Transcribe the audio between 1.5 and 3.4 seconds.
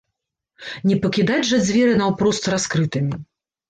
жа дзверы наўпрост раскрытымі!